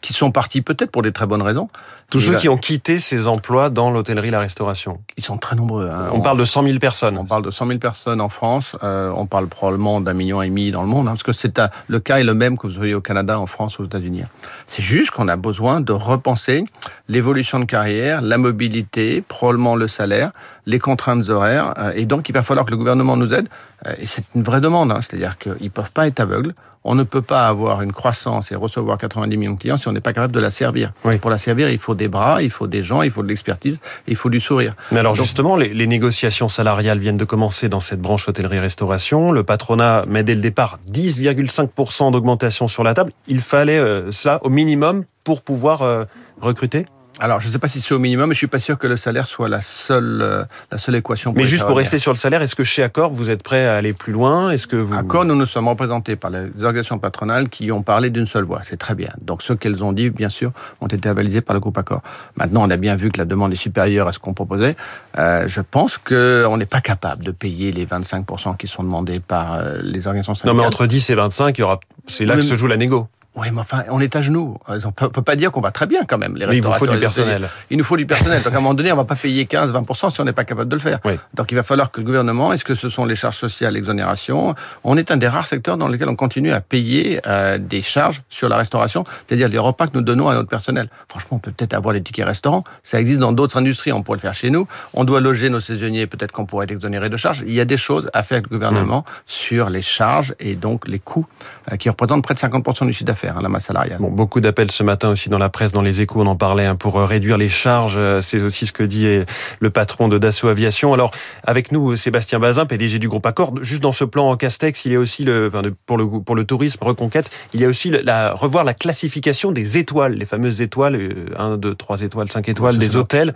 qui 0.00 0.12
sont 0.12 0.30
partis 0.30 0.62
peut-être 0.62 0.90
pour 0.90 1.02
des 1.02 1.12
très 1.12 1.26
bonnes 1.26 1.42
raisons. 1.42 1.68
Tous 2.10 2.20
ceux 2.20 2.34
qui 2.34 2.48
ont 2.48 2.56
quitté 2.56 2.98
ces 2.98 3.28
emplois 3.28 3.70
dans 3.70 3.90
l'hôtellerie, 3.90 4.30
la 4.30 4.40
restauration. 4.40 5.00
Ils 5.16 5.22
sont 5.22 5.38
très 5.38 5.54
nombreux. 5.54 5.88
Hein. 5.88 6.08
On, 6.12 6.20
parle 6.20 6.38
de 6.38 6.44
100 6.44 6.64
000 6.64 6.78
personnes. 6.78 7.16
On 7.18 7.24
parle 7.24 7.44
de 7.44 7.50
100 7.50 7.66
000 7.66 7.78
personnes 7.78 8.20
en 8.20 8.28
France. 8.28 8.74
Euh, 8.82 9.12
on 9.14 9.26
parle 9.26 9.46
probablement 9.46 10.00
d'un 10.00 10.14
million 10.14 10.42
et 10.42 10.48
demi 10.48 10.72
dans 10.72 10.82
le 10.82 10.88
monde, 10.88 11.06
hein, 11.06 11.12
parce 11.12 11.22
que 11.22 11.32
c'est 11.32 11.60
le 11.88 12.00
cas 12.00 12.18
est 12.18 12.24
le 12.24 12.34
même 12.34 12.58
que 12.58 12.66
vous 12.66 12.74
voyez 12.74 12.94
au 12.94 13.00
Canada, 13.00 13.38
en 13.38 13.46
France, 13.46 13.78
aux 13.78 13.84
États-Unis. 13.84 14.22
C'est 14.66 14.82
juste 14.82 15.10
qu'on 15.10 15.28
a 15.28 15.36
besoin 15.36 15.80
de 15.80 15.92
repenser 15.92 16.64
l'évolution 17.08 17.60
de 17.60 17.64
carrière, 17.64 18.22
la 18.22 18.38
mobilité, 18.38 19.22
probablement 19.26 19.76
le 19.76 19.88
salaire, 19.88 20.32
les 20.66 20.78
contraintes 20.78 21.28
horaires, 21.28 21.74
euh, 21.78 21.92
et 21.94 22.06
donc 22.06 22.28
il 22.28 22.32
va 22.32 22.42
falloir 22.42 22.66
que 22.66 22.70
le 22.70 22.76
gouvernement 22.76 23.16
nous 23.16 23.34
aide. 23.34 23.48
Euh, 23.86 23.92
et 23.98 24.06
c'est 24.06 24.24
une 24.34 24.42
vraie 24.42 24.60
demande, 24.60 24.90
hein, 24.92 25.00
c'est-à-dire 25.00 25.36
qu'ils 25.38 25.70
peuvent 25.70 25.92
pas 25.92 26.06
être 26.06 26.20
aveugles. 26.20 26.54
On 26.82 26.94
ne 26.94 27.02
peut 27.02 27.22
pas 27.22 27.46
avoir 27.46 27.82
une 27.82 27.92
croissance 27.92 28.52
et 28.52 28.54
recevoir 28.54 28.96
90 28.96 29.36
millions 29.36 29.52
de 29.52 29.58
clients 29.58 29.76
si 29.76 29.86
on 29.88 29.92
n'est 29.92 30.00
pas 30.00 30.14
capable 30.14 30.34
de 30.34 30.40
la 30.40 30.50
servir. 30.50 30.92
Pour 31.20 31.30
la 31.30 31.38
servir, 31.38 31.68
il 31.68 31.78
faut 31.78 31.94
des 31.94 32.08
bras, 32.08 32.42
il 32.42 32.50
faut 32.50 32.66
des 32.66 32.82
gens, 32.82 33.02
il 33.02 33.10
faut 33.10 33.22
de 33.22 33.28
l'expertise, 33.28 33.80
il 34.06 34.16
faut 34.16 34.30
du 34.30 34.40
sourire. 34.40 34.74
Mais 34.90 35.00
alors 35.00 35.14
justement, 35.14 35.56
les, 35.56 35.74
les, 35.74 35.86
négociations 35.86 36.48
salariales 36.48 36.98
viennent 36.98 37.18
de 37.18 37.24
commencer 37.24 37.68
dans 37.68 37.80
cette 37.80 38.00
branche 38.00 38.28
hôtellerie-restauration. 38.28 39.30
Le 39.30 39.44
patronat 39.44 40.04
met 40.06 40.22
dès 40.22 40.34
le 40.34 40.40
départ 40.40 40.78
10,5% 40.90 42.12
d'augmentation 42.12 42.66
sur 42.68 42.82
la 42.82 42.94
table. 42.94 43.12
Il 43.26 43.40
fallait 43.40 43.78
euh, 43.78 44.10
ça 44.10 44.40
au 44.42 44.48
minimum 44.48 45.04
pour 45.24 45.42
pouvoir 45.42 45.82
euh, 45.82 46.04
recruter? 46.40 46.86
Alors, 47.20 47.40
je 47.40 47.48
ne 47.48 47.52
sais 47.52 47.58
pas 47.58 47.68
si 47.68 47.80
c'est 47.80 47.94
au 47.94 47.98
minimum, 47.98 48.30
mais 48.30 48.34
je 48.34 48.38
suis 48.38 48.46
pas 48.46 48.58
sûr 48.58 48.78
que 48.78 48.86
le 48.86 48.96
salaire 48.96 49.26
soit 49.26 49.48
la 49.48 49.60
seule, 49.60 50.20
euh, 50.22 50.44
la 50.72 50.78
seule 50.78 50.94
équation. 50.94 51.32
Pour 51.32 51.42
mais 51.42 51.46
juste 51.46 51.66
pour 51.66 51.76
rester 51.76 51.98
sur 51.98 52.12
le 52.12 52.16
salaire, 52.16 52.40
est-ce 52.40 52.54
que 52.54 52.64
chez 52.64 52.82
Accor, 52.82 53.10
vous 53.10 53.28
êtes 53.28 53.42
prêt 53.42 53.66
à 53.66 53.76
aller 53.76 53.92
plus 53.92 54.12
loin? 54.12 54.50
Est-ce 54.50 54.66
que 54.66 54.76
vous... 54.76 54.94
Accor, 54.94 55.26
nous 55.26 55.34
nous 55.34 55.46
sommes 55.46 55.68
représentés 55.68 56.16
par 56.16 56.30
les 56.30 56.48
organisations 56.62 56.98
patronales 56.98 57.50
qui 57.50 57.70
ont 57.72 57.82
parlé 57.82 58.08
d'une 58.08 58.26
seule 58.26 58.44
voix. 58.44 58.60
C'est 58.64 58.78
très 58.78 58.94
bien. 58.94 59.10
Donc, 59.20 59.42
ce 59.42 59.52
qu'elles 59.52 59.84
ont 59.84 59.92
dit, 59.92 60.08
bien 60.08 60.30
sûr, 60.30 60.52
ont 60.80 60.86
été 60.86 61.08
avalisés 61.08 61.42
par 61.42 61.52
le 61.52 61.60
groupe 61.60 61.76
Accor. 61.76 62.00
Maintenant, 62.36 62.66
on 62.66 62.70
a 62.70 62.78
bien 62.78 62.96
vu 62.96 63.10
que 63.10 63.18
la 63.18 63.26
demande 63.26 63.52
est 63.52 63.56
supérieure 63.56 64.08
à 64.08 64.12
ce 64.12 64.18
qu'on 64.18 64.32
proposait. 64.32 64.74
Euh, 65.18 65.46
je 65.46 65.60
pense 65.60 65.98
qu'on 65.98 66.56
n'est 66.56 66.66
pas 66.66 66.80
capable 66.80 67.22
de 67.22 67.32
payer 67.32 67.70
les 67.70 67.84
25% 67.84 68.56
qui 68.56 68.66
sont 68.66 68.82
demandés 68.82 69.20
par 69.20 69.54
euh, 69.54 69.78
les 69.82 70.06
organisations 70.06 70.34
syndicales. 70.34 70.56
Non, 70.56 70.62
mais 70.62 70.66
entre 70.66 70.86
10 70.86 71.10
et 71.10 71.14
25, 71.14 71.58
il 71.58 71.60
y 71.60 71.64
aura... 71.64 71.80
c'est 72.06 72.24
là 72.24 72.36
que 72.36 72.42
se 72.42 72.54
joue 72.54 72.66
la 72.66 72.78
négo. 72.78 73.08
Oui, 73.36 73.46
mais 73.52 73.60
enfin, 73.60 73.84
on 73.90 74.00
est 74.00 74.16
à 74.16 74.22
genoux. 74.22 74.58
On 74.68 74.90
peut, 74.90 75.08
peut 75.08 75.22
pas 75.22 75.36
dire 75.36 75.52
qu'on 75.52 75.60
va 75.60 75.70
très 75.70 75.86
bien 75.86 76.04
quand 76.04 76.18
même. 76.18 76.36
Les 76.36 76.46
mais 76.46 76.56
il 76.56 76.62
vous 76.62 76.72
faut 76.72 76.86
du 76.86 76.98
personnel. 76.98 77.48
Il 77.70 77.78
nous 77.78 77.84
faut 77.84 77.96
du 77.96 78.06
personnel. 78.06 78.42
Donc 78.42 78.52
à 78.52 78.56
un 78.56 78.60
moment 78.60 78.74
donné, 78.74 78.90
on 78.90 78.96
va 78.96 79.04
pas 79.04 79.14
payer 79.14 79.44
15-20% 79.44 80.10
si 80.10 80.20
on 80.20 80.24
n'est 80.24 80.32
pas 80.32 80.44
capable 80.44 80.68
de 80.68 80.74
le 80.74 80.80
faire. 80.80 80.98
Donc 81.34 81.52
il 81.52 81.54
va 81.54 81.62
falloir 81.62 81.92
que 81.92 82.00
le 82.00 82.06
gouvernement, 82.06 82.52
est-ce 82.52 82.64
que 82.64 82.74
ce 82.74 82.88
sont 82.88 83.04
les 83.04 83.14
charges 83.14 83.36
sociales, 83.36 83.74
l'exonération? 83.74 84.54
On 84.82 84.96
est 84.96 85.12
un 85.12 85.16
des 85.16 85.28
rares 85.28 85.46
secteurs 85.46 85.76
dans 85.76 85.86
lesquels 85.86 86.08
on 86.08 86.16
continue 86.16 86.52
à 86.52 86.60
payer 86.60 87.20
euh, 87.26 87.58
des 87.58 87.82
charges 87.82 88.22
sur 88.28 88.48
la 88.48 88.56
restauration, 88.56 89.04
c'est-à-dire 89.26 89.48
les 89.48 89.58
repas 89.58 89.86
que 89.86 89.96
nous 89.96 90.02
donnons 90.02 90.28
à 90.28 90.34
notre 90.34 90.48
personnel. 90.48 90.88
Franchement, 91.08 91.36
on 91.36 91.38
peut 91.38 91.52
peut-être 91.52 91.74
avoir 91.74 91.94
les 91.94 92.02
tickets 92.02 92.26
restaurants. 92.26 92.64
Ça 92.82 93.00
existe 93.00 93.20
dans 93.20 93.32
d'autres 93.32 93.56
industries. 93.56 93.92
On 93.92 94.02
pourrait 94.02 94.16
le 94.16 94.22
faire 94.22 94.34
chez 94.34 94.50
nous. 94.50 94.66
On 94.92 95.04
doit 95.04 95.20
loger 95.20 95.50
nos 95.50 95.60
saisonniers. 95.60 96.08
Peut-être 96.08 96.32
qu'on 96.32 96.46
pourrait 96.46 96.64
être 96.64 96.72
exonéré 96.72 97.08
de 97.08 97.16
charges. 97.16 97.44
Il 97.46 97.54
y 97.54 97.60
a 97.60 97.64
des 97.64 97.76
choses 97.76 98.10
à 98.12 98.24
faire 98.24 98.38
avec 98.38 98.50
le 98.50 98.56
gouvernement 98.56 99.00
mmh. 99.00 99.12
sur 99.26 99.70
les 99.70 99.82
charges 99.82 100.34
et 100.40 100.54
donc 100.54 100.88
les 100.88 100.98
coûts 100.98 101.26
euh, 101.72 101.76
qui 101.76 101.88
représentent 101.88 102.22
près 102.22 102.34
de 102.34 102.38
50% 102.40 102.86
du 102.86 102.92
chiffre 102.92 103.04
d'affaires, 103.04 103.19
hein, 103.28 103.38
la 103.42 103.48
masse 103.48 103.66
salariale. 103.66 103.98
Bon, 104.00 104.10
beaucoup 104.10 104.40
d'appels 104.40 104.70
ce 104.70 104.82
matin 104.82 105.10
aussi 105.10 105.28
dans 105.28 105.38
la 105.38 105.48
presse, 105.48 105.72
dans 105.72 105.82
les 105.82 106.00
échos, 106.00 106.20
on 106.20 106.26
en 106.26 106.36
parlait, 106.36 106.66
hein, 106.66 106.76
pour 106.76 106.98
euh, 106.98 107.04
réduire 107.04 107.38
les 107.38 107.48
charges. 107.48 107.94
Euh, 107.96 108.22
c'est 108.22 108.40
aussi 108.40 108.66
ce 108.66 108.72
que 108.72 108.82
dit 108.82 109.06
euh, 109.06 109.24
le 109.60 109.70
patron 109.70 110.08
de 110.08 110.18
Dassault 110.18 110.48
Aviation. 110.48 110.92
Alors, 110.92 111.10
avec 111.44 111.72
nous, 111.72 111.96
Sébastien 111.96 112.38
Bazin, 112.38 112.66
PDG 112.66 112.98
du 112.98 113.08
groupe 113.08 113.26
Accor. 113.26 113.52
Juste 113.62 113.82
dans 113.82 113.92
ce 113.92 114.04
plan 114.04 114.30
en 114.30 114.36
Castex, 114.36 114.84
il 114.84 114.92
y 114.92 114.96
a 114.96 114.98
aussi, 114.98 115.24
le, 115.24 115.48
enfin, 115.48 115.62
pour, 115.86 115.98
le, 115.98 116.06
pour 116.20 116.34
le 116.34 116.44
tourisme, 116.44 116.82
reconquête, 116.82 117.30
il 117.54 117.60
y 117.60 117.64
a 117.64 117.68
aussi 117.68 117.90
la, 117.90 118.32
revoir 118.32 118.64
la 118.64 118.74
classification 118.74 119.52
des 119.52 119.78
étoiles, 119.78 120.14
les 120.14 120.26
fameuses 120.26 120.60
étoiles, 120.60 120.98
1, 121.36 121.56
2, 121.56 121.74
3 121.74 122.02
étoiles, 122.02 122.30
5 122.30 122.48
étoiles, 122.48 122.78
des 122.78 122.96
hôtels. 122.96 123.34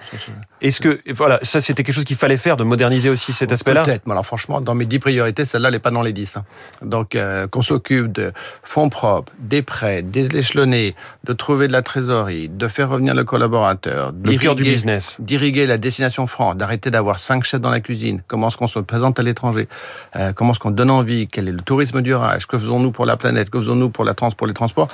Est-ce 0.61 0.81
que, 0.81 1.01
voilà, 1.13 1.39
ça 1.43 1.61
c'était 1.61 1.83
quelque 1.83 1.95
chose 1.95 2.05
qu'il 2.05 2.17
fallait 2.17 2.37
faire, 2.37 2.57
de 2.57 2.65
moderniser 2.65 3.11
aussi 3.11 3.33
cet 3.33 3.53
aspect-là? 3.53 3.83
Peut-être, 3.83 4.07
mais 4.07 4.13
alors 4.13 4.27
franchement, 4.27 4.61
dans 4.61 4.75
mes 4.75 4.87
10 4.87 4.99
priorités, 4.99 5.45
celle-là, 5.45 5.69
elle 5.69 5.75
n'est 5.75 5.81
pas 5.81 5.91
dans 5.91 6.03
les 6.03 6.13
10. 6.13 6.37
Hein. 6.37 6.45
Donc, 6.83 7.19
qu'on 7.51 7.63
s'occupe 7.63 8.13
de 8.13 8.33
fonds 8.63 8.89
propres, 8.89 9.33
des 9.39 9.63
prêts, 9.75 10.03
des 10.03 10.29
de 10.29 11.33
trouver 11.33 11.67
de 11.67 11.73
la 11.73 11.83
trésorerie, 11.83 12.49
de 12.49 12.69
faire 12.69 12.91
revenir 12.91 13.13
le 13.13 13.25
collaborateur, 13.25 14.13
d'irriguer 14.13 15.67
la 15.67 15.79
destination 15.79 16.29
France, 16.29 16.57
d'arrêter 16.57 16.93
d'avoir 16.93 17.19
cinq 17.19 17.43
chefs 17.43 17.61
dans 17.61 17.71
la 17.71 17.81
cuisine, 17.81 18.23
comment 18.29 18.49
est-ce 18.49 18.57
qu'on 18.57 18.69
se 18.69 18.79
présente 18.79 19.19
à 19.19 19.25
l'étranger, 19.25 19.67
euh, 20.15 20.33
comment 20.33 20.53
est-ce 20.53 20.61
qu'on 20.61 20.71
donne 20.71 20.93
envie, 20.93 21.27
quel 21.27 21.49
est 21.49 21.53
le 21.53 21.61
tourisme 21.61 22.03
durable, 22.03 22.41
que 22.49 22.57
faisons-nous 22.57 22.93
pour 22.93 23.05
la 23.05 23.17
planète, 23.17 23.51
que 23.51 23.59
faisons-nous 23.59 23.91
pour, 23.91 24.05
la 24.05 24.15
trans 24.15 24.31
pour 24.31 24.47
les 24.47 24.55
transports, 24.55 24.89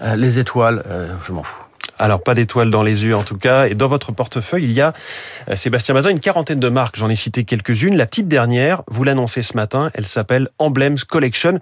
euh, 0.00 0.14
les 0.14 0.38
étoiles, 0.38 0.84
euh, 0.86 1.12
je 1.26 1.32
m'en 1.32 1.42
fous. 1.42 1.64
Alors 1.98 2.22
pas 2.22 2.34
d'étoiles 2.34 2.70
dans 2.70 2.84
les 2.84 3.04
yeux 3.04 3.16
en 3.16 3.24
tout 3.24 3.36
cas. 3.36 3.66
Et 3.66 3.74
dans 3.74 3.88
votre 3.88 4.12
portefeuille, 4.12 4.64
il 4.64 4.72
y 4.72 4.80
a 4.80 4.94
Sébastien 5.54 5.92
Mazin, 5.92 6.10
une 6.10 6.20
quarantaine 6.20 6.60
de 6.60 6.68
marques. 6.70 6.96
J'en 6.96 7.10
ai 7.10 7.16
cité 7.16 7.44
quelques-unes. 7.44 7.96
La 7.96 8.06
petite 8.06 8.28
dernière, 8.28 8.82
vous 8.86 9.04
l'annoncez 9.04 9.42
ce 9.42 9.54
matin, 9.54 9.90
elle 9.92 10.06
s'appelle 10.06 10.48
Emblems 10.58 11.04
Collection. 11.06 11.60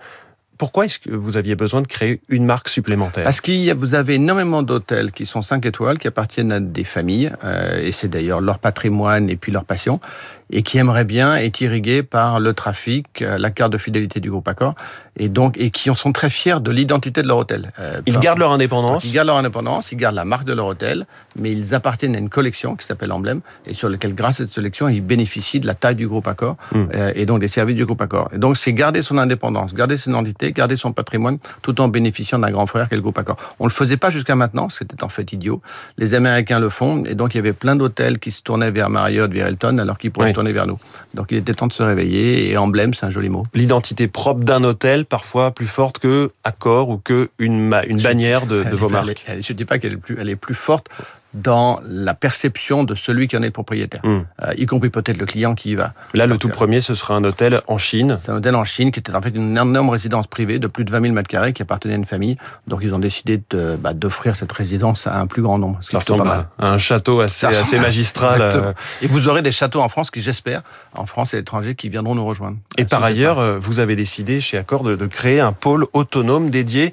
Pourquoi 0.58 0.86
est-ce 0.86 0.98
que 0.98 1.10
vous 1.10 1.36
aviez 1.36 1.54
besoin 1.54 1.82
de 1.82 1.86
créer 1.86 2.20
une 2.28 2.44
marque 2.44 2.68
supplémentaire? 2.68 3.24
Parce 3.24 3.40
que 3.40 3.72
vous 3.74 3.94
avez 3.94 4.14
énormément 4.14 4.62
d'hôtels 4.62 5.12
qui 5.12 5.24
sont 5.24 5.40
5 5.40 5.64
étoiles, 5.64 5.98
qui 5.98 6.08
appartiennent 6.08 6.50
à 6.50 6.58
des 6.60 6.84
familles, 6.84 7.30
euh, 7.44 7.80
et 7.80 7.92
c'est 7.92 8.08
d'ailleurs 8.08 8.40
leur 8.40 8.58
patrimoine 8.58 9.30
et 9.30 9.36
puis 9.36 9.52
leur 9.52 9.64
passion 9.64 10.00
et 10.50 10.62
qui 10.62 10.78
aimerait 10.78 11.04
bien 11.04 11.36
être 11.36 11.60
irrigués 11.60 12.02
par 12.02 12.40
le 12.40 12.52
trafic, 12.52 13.22
euh, 13.22 13.38
la 13.38 13.50
carte 13.50 13.72
de 13.72 13.78
fidélité 13.78 14.20
du 14.20 14.30
groupe 14.30 14.48
Accor, 14.48 14.74
et 15.18 15.28
donc 15.28 15.56
et 15.58 15.70
qui 15.70 15.90
en 15.90 15.94
sont 15.94 16.12
très 16.12 16.30
fiers 16.30 16.60
de 16.60 16.70
l'identité 16.70 17.22
de 17.22 17.28
leur 17.28 17.38
hôtel. 17.38 17.72
Euh, 17.80 18.00
ils 18.06 18.18
gardent 18.18 18.38
leur 18.38 18.52
indépendance. 18.52 19.04
Ils 19.04 19.12
gardent 19.12 19.28
leur 19.28 19.36
indépendance, 19.36 19.92
ils 19.92 19.96
gardent 19.96 20.14
la 20.14 20.24
marque 20.24 20.44
de 20.44 20.52
leur 20.52 20.66
hôtel, 20.66 21.06
mais 21.38 21.52
ils 21.52 21.74
appartiennent 21.74 22.14
à 22.14 22.18
une 22.18 22.28
collection 22.30 22.76
qui 22.76 22.86
s'appelle 22.86 23.12
Emblème, 23.12 23.40
et 23.66 23.74
sur 23.74 23.88
laquelle, 23.88 24.14
grâce 24.14 24.40
à 24.40 24.44
cette 24.44 24.52
sélection, 24.52 24.88
ils 24.88 25.02
bénéficient 25.02 25.60
de 25.60 25.66
la 25.66 25.74
taille 25.74 25.96
du 25.96 26.08
groupe 26.08 26.26
Accor 26.28 26.56
hmm. 26.72 26.84
euh, 26.94 27.12
et 27.14 27.26
donc 27.26 27.40
des 27.40 27.48
services 27.48 27.76
du 27.76 27.84
groupe 27.84 28.00
Accor. 28.00 28.30
Et 28.32 28.38
donc 28.38 28.56
c'est 28.56 28.72
garder 28.72 29.02
son 29.02 29.18
indépendance, 29.18 29.74
garder 29.74 29.96
son 29.96 30.10
identité, 30.10 30.52
garder 30.52 30.76
son 30.76 30.92
patrimoine, 30.92 31.38
tout 31.62 31.80
en 31.80 31.88
bénéficiant 31.88 32.38
d'un 32.38 32.50
grand 32.50 32.66
frère 32.66 32.88
qu'est 32.88 32.96
le 32.96 33.02
groupe 33.02 33.18
Accor. 33.18 33.36
On 33.58 33.66
le 33.66 33.72
faisait 33.72 33.96
pas 33.96 34.10
jusqu'à 34.10 34.36
maintenant, 34.36 34.68
c'était 34.68 35.02
en 35.02 35.08
fait 35.08 35.32
idiot. 35.32 35.60
Les 35.98 36.14
Américains 36.14 36.60
le 36.60 36.70
font, 36.70 37.04
et 37.04 37.14
donc 37.14 37.34
il 37.34 37.38
y 37.38 37.40
avait 37.40 37.52
plein 37.52 37.76
d'hôtels 37.76 38.18
qui 38.18 38.30
se 38.30 38.42
tournaient 38.42 38.70
vers 38.70 38.88
Marriott, 38.88 39.30
vers 39.32 39.48
Hilton, 39.48 39.78
alors 39.78 39.98
qu'ils 39.98 40.10
pourraient 40.10 40.37
vers 40.46 40.66
nous. 40.66 40.78
Donc 41.14 41.28
il 41.30 41.38
était 41.38 41.54
temps 41.54 41.66
de 41.66 41.72
se 41.72 41.82
réveiller 41.82 42.50
et 42.50 42.56
emblème, 42.56 42.94
c'est 42.94 43.06
un 43.06 43.10
joli 43.10 43.28
mot. 43.28 43.44
L'identité 43.54 44.08
propre 44.08 44.40
d'un 44.40 44.64
hôtel, 44.64 45.04
parfois 45.04 45.50
plus 45.50 45.66
forte 45.66 45.98
que 45.98 46.30
Accor 46.44 46.88
ou 46.88 46.98
que 46.98 47.28
une, 47.38 47.74
une 47.86 48.00
bannière 48.00 48.46
de, 48.46 48.62
de 48.70 48.76
vos 48.76 48.88
marques. 48.88 49.24
je 49.28 49.52
ne 49.52 49.56
dis 49.56 49.64
pas 49.64 49.78
qu'elle 49.78 49.94
est 49.94 49.96
plus, 49.96 50.16
elle 50.20 50.28
est 50.28 50.36
plus 50.36 50.54
forte 50.54 50.88
dans 51.34 51.80
la 51.86 52.14
perception 52.14 52.84
de 52.84 52.94
celui 52.94 53.28
qui 53.28 53.36
en 53.36 53.42
est 53.42 53.46
le 53.46 53.52
propriétaire, 53.52 54.00
hmm. 54.02 54.24
euh, 54.42 54.54
y 54.56 54.66
compris 54.66 54.88
peut-être 54.88 55.18
le 55.18 55.26
client 55.26 55.54
qui 55.54 55.70
y 55.70 55.74
va. 55.74 55.92
Là, 56.14 56.26
le 56.26 56.38
tout 56.38 56.48
premier, 56.48 56.80
ce 56.80 56.94
sera 56.94 57.14
un 57.14 57.24
hôtel 57.24 57.60
en 57.66 57.76
Chine. 57.76 58.16
C'est 58.18 58.30
un 58.30 58.36
hôtel 58.36 58.54
en 58.54 58.64
Chine 58.64 58.90
qui 58.90 59.00
était 59.00 59.14
en 59.14 59.20
fait 59.20 59.30
une 59.30 59.56
énorme 59.56 59.90
résidence 59.90 60.26
privée 60.26 60.58
de 60.58 60.66
plus 60.66 60.84
de 60.84 60.90
20 60.90 61.02
000 61.02 61.14
mètres 61.14 61.28
carrés 61.28 61.52
qui 61.52 61.62
appartenait 61.62 61.94
à 61.94 61.96
une 61.96 62.06
famille. 62.06 62.36
Donc, 62.66 62.80
ils 62.82 62.94
ont 62.94 62.98
décidé 62.98 63.40
bah, 63.78 63.92
d'offrir 63.92 64.36
cette 64.36 64.52
résidence 64.52 65.06
à 65.06 65.18
un 65.18 65.26
plus 65.26 65.42
grand 65.42 65.58
nombre. 65.58 65.78
Ça 65.82 65.98
ressemble 65.98 66.28
à 66.28 66.48
un 66.58 66.78
château 66.78 67.20
assez, 67.20 67.46
assez 67.46 67.78
magistral. 67.78 68.40
Euh. 68.40 68.72
Et 69.02 69.06
vous 69.06 69.28
aurez 69.28 69.42
des 69.42 69.52
châteaux 69.52 69.80
en 69.80 69.88
France 69.88 70.10
qui, 70.10 70.20
j'espère, 70.20 70.62
en 70.94 71.06
France 71.06 71.34
et 71.34 71.36
à 71.36 71.40
l'étranger, 71.40 71.74
qui 71.74 71.88
viendront 71.88 72.14
nous 72.14 72.24
rejoindre. 72.24 72.56
Et 72.78 72.84
par 72.84 73.04
ailleurs, 73.04 73.38
euh, 73.38 73.58
vous 73.58 73.80
avez 73.80 73.96
décidé 73.96 74.40
chez 74.40 74.56
Accor 74.56 74.82
de, 74.82 74.96
de 74.96 75.06
créer 75.06 75.40
un 75.40 75.52
pôle 75.52 75.86
autonome 75.92 76.50
dédié 76.50 76.92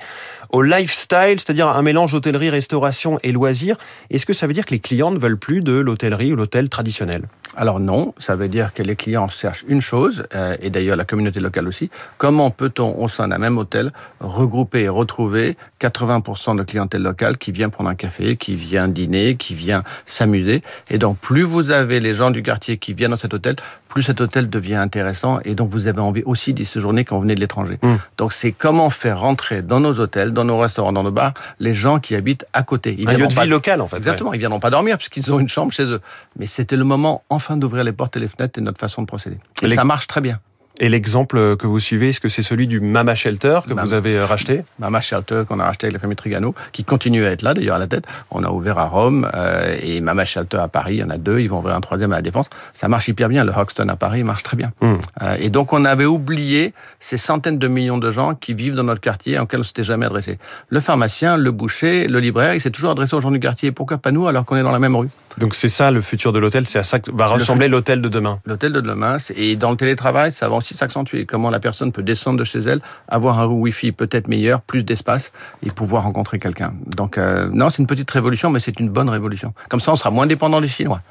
au 0.50 0.62
lifestyle, 0.62 1.40
c'est-à-dire 1.40 1.68
un 1.68 1.82
mélange 1.82 2.14
hôtellerie, 2.14 2.50
restauration 2.50 3.20
et 3.24 3.32
loisirs. 3.32 3.75
Est-ce 4.10 4.25
que 4.25 4.34
ça 4.34 4.48
veut 4.48 4.54
dire 4.54 4.66
que 4.66 4.72
les 4.72 4.80
clients 4.80 5.12
ne 5.12 5.20
veulent 5.20 5.38
plus 5.38 5.62
de 5.62 5.74
l'hôtellerie 5.74 6.34
ou 6.34 6.36
l'hôtel 6.36 6.70
traditionnel? 6.70 7.24
Alors 7.58 7.80
non, 7.80 8.14
ça 8.18 8.36
veut 8.36 8.50
dire 8.50 8.74
que 8.74 8.84
les 8.84 8.96
clients 8.96 9.30
cherchent 9.30 9.64
une 9.68 9.82
chose, 9.82 10.25
euh, 10.36 10.58
et 10.62 10.70
d'ailleurs 10.70 10.98
la 10.98 11.06
communauté 11.06 11.40
locale 11.40 11.68
aussi, 11.68 11.90
comment 12.18 12.52
peut-on 12.52 12.98
au 13.02 13.08
sein 13.08 13.30
d'un 13.30 13.38
même 13.38 13.58
hôtel 13.58 13.94
regrouper 14.20 14.82
et 14.82 14.90
retrouver 14.90 15.56
80% 15.80 16.58
de 16.58 16.64
clientèle 16.64 17.02
locale 17.02 17.38
qui 17.38 17.52
vient 17.52 17.70
prendre 17.70 17.90
un 17.90 17.96
café, 17.96 18.36
qui 18.36 18.56
vient 18.56 18.90
dîner, 18.90 19.36
qui 19.38 19.54
vient 19.54 19.84
s'amuser? 20.06 20.64
Et 20.90 20.98
donc 20.98 21.18
plus 21.18 21.44
vous 21.44 21.72
avez 21.72 22.02
les 22.02 22.14
gens 22.14 22.30
du 22.30 22.44
quartier 22.44 22.78
qui 22.78 22.94
viennent 22.94 23.12
dans 23.12 23.18
cet 23.18 23.34
hôtel, 23.34 23.56
plus 23.88 24.04
cet 24.04 24.20
hôtel 24.20 24.50
devient 24.50 24.75
intéressant, 24.75 25.40
et 25.46 25.56
donc 25.56 25.70
vous 25.70 25.88
avez 25.88 26.02
envie 26.02 26.24
aussi 26.25 26.54
d'y 26.54 26.66
séjourner 26.66 27.06
quand 27.06 27.16
vous 27.16 27.22
venez 27.22 27.36
de 27.36 27.40
l'étranger. 27.40 27.80
Hmm. 27.82 27.96
Donc 28.18 28.34
c'est 28.34 28.52
comment 28.52 28.90
faire 28.90 29.22
rentrer 29.22 29.62
dans 29.62 29.80
nos 29.80 30.00
hôtels, 30.02 30.32
dans 30.36 30.46
nos 30.46 30.60
restaurants, 30.60 30.94
dans 30.94 31.04
nos 31.04 31.12
bars, 31.12 31.34
les 31.60 31.74
gens 31.74 32.00
qui 32.00 32.13
habitent 32.13 32.46
à 32.54 32.62
côté. 32.62 32.96
Ils 33.00 33.10
un 33.10 33.18
lieu 33.18 33.27
de 33.27 33.34
vie 33.34 33.48
local 33.48 33.82
en 33.82 33.88
fait. 33.88 33.98
Exactement, 33.98 34.34
ils 34.34 34.39
viendront 34.39 34.60
pas 34.60 34.70
dormir 34.70 34.98
puisqu'ils 34.98 35.32
ont 35.34 35.39
une 35.39 35.50
chambre 35.50 35.72
chez 35.72 35.86
eux. 35.86 36.01
Mais 36.38 36.46
c'était 36.46 36.75
le 36.75 36.84
moment 36.84 37.24
enfin 37.30 37.58
d'ouvrir 37.58 37.84
les 37.84 37.94
portes 37.94 38.15
et 38.18 38.20
les 38.20 38.27
fenêtres 38.27 38.60
et 38.60 38.62
notre 38.62 38.80
façon 38.80 39.01
de 39.01 39.08
procéder. 39.08 39.38
Et 39.63 39.70
ça 39.70 39.84
marche 39.84 40.08
très 40.08 40.22
bien. 40.22 40.39
Et 40.79 40.89
l'exemple 40.89 41.55
que 41.55 41.67
vous 41.67 41.79
suivez, 41.79 42.10
est-ce 42.10 42.20
que 42.20 42.27
c'est 42.27 42.41
celui 42.41 42.67
du 42.67 42.82
Mama 42.82 43.15
Shelter 43.15 43.60
que 43.63 43.70
Mama. 43.70 43.84
vous 43.84 43.94
avez 43.94 44.17
euh, 44.17 44.25
racheté 44.25 44.63
Mama 44.77 45.00
Shelter 45.00 45.44
qu'on 45.48 45.60
a 45.62 45.65
racheté 45.65 45.88
avec 45.88 45.94
la 45.94 46.00
famille 46.00 46.17
Trigano, 46.17 46.53
qui 46.74 46.84
continue 46.84 47.24
à 47.24 47.32
être 47.32 47.44
là 47.44 47.53
d'ailleurs 47.53 47.77
à 47.77 47.79
la 47.79 47.88
tête. 47.88 48.03
On 48.29 48.44
a 48.44 48.50
ouvert 48.50 48.77
à 48.77 48.88
Rome 48.88 49.29
euh, 49.36 49.77
et 49.82 50.01
Mama 50.01 50.25
Shelter 50.25 50.58
à 50.58 50.67
Paris, 50.67 50.96
il 50.96 51.00
y 51.00 51.03
en 51.03 51.10
a 51.10 51.17
deux, 51.17 51.39
ils 51.39 51.48
vont 51.48 51.60
ouvrir 51.60 51.75
un 51.75 51.82
troisième 51.82 52.12
à 52.12 52.17
la 52.17 52.22
Défense. 52.22 52.48
Ça 52.74 52.89
marche 52.89 53.08
hyper 53.08 53.29
bien, 53.29 53.46
le 53.46 53.53
Hoxton 53.55 53.88
à 53.88 53.96
Paris 53.96 54.24
marche 54.24 54.44
très 54.44 54.58
bien. 54.58 54.74
Mm. 54.82 54.96
Euh, 55.22 55.38
et 55.39 55.50
donc 55.50 55.72
on 55.72 55.86
avait 55.86 56.05
oublié 56.05 56.74
ces 57.00 57.17
centaines 57.17 57.58
de 57.58 57.67
millions 57.70 57.98
de 57.98 58.12
gens 58.12 58.36
qui 58.36 58.53
vivent 58.53 58.75
dans 58.75 58.84
notre 58.84 59.01
quartier 59.01 59.39
auxquels 59.39 59.62
on 59.62 59.63
s'était 59.63 59.86
jamais 59.86 60.08
adressé. 60.08 60.39
Le 60.67 60.82
pharmacien, 60.82 61.38
le 61.38 61.51
boucher, 61.51 62.10
le 62.10 62.20
libraire, 62.20 62.53
il 62.53 62.60
s'est 62.60 62.72
toujours 62.72 62.91
adressé 62.91 63.15
aux 63.15 63.22
gens 63.22 63.32
du 63.32 63.39
quartier. 63.39 63.72
Pourquoi 63.72 63.98
pas 63.98 64.12
nous 64.12 64.27
alors 64.27 64.44
qu'on 64.44 64.58
est 64.58 64.63
dans 64.63 64.74
la 64.74 64.79
même 64.79 64.96
rue? 64.98 65.10
Donc 65.38 65.55
c'est 65.55 65.70
ça 65.70 65.89
le 65.89 66.01
futur 66.01 66.34
de 66.34 66.39
l'hôtel, 66.39 66.65
c'est 66.67 66.79
à 66.79 66.84
ça 66.84 67.00
que 67.00 67.12
va 67.13 67.27
ressembler 67.27 67.70
l'hôtel 67.70 68.01
de 68.01 68.10
demain. 68.10 68.39
L'hôtel 68.46 68.74
de 68.74 68.82
demain, 68.82 69.17
et 69.38 69.55
dans 69.55 69.72
le 69.72 69.77
télétravail, 69.77 70.34
ça 70.34 70.50
va 70.50 70.55
aussi 70.65 70.74
s'accentuer. 70.74 71.25
Comment 71.25 71.50
la 71.50 71.60
personne 71.60 71.91
peut 71.91 72.01
descendre 72.03 72.39
de 72.39 72.43
chez 72.43 72.60
elle, 72.60 72.81
avoir 73.07 73.39
un 73.39 73.45
Wi-Fi 73.45 73.91
peut-être 73.91 74.27
meilleur, 74.27 74.62
plus 74.62 74.84
d'espace, 74.84 75.31
et 75.63 75.69
pouvoir 75.69 76.03
rencontrer 76.03 76.39
quelqu'un. 76.39 76.74
Donc, 76.95 77.17
euh, 77.17 77.50
non, 77.51 77.69
c'est 77.69 77.81
une 77.81 77.88
petite 77.88 78.10
révolution, 78.10 78.50
mais 78.50 78.60
c'est 78.60 78.79
une 78.79 78.89
bonne 78.89 79.10
révolution. 79.10 79.53
Comme 79.69 79.79
ça, 79.79 79.91
on 79.91 79.95
sera 79.95 80.10
moins 80.10 80.25
dépendant 80.27 80.62
des 80.62 80.67
Chinois. 80.67 81.01